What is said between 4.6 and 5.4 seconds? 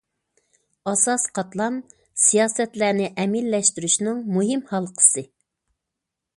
ھالقىسى.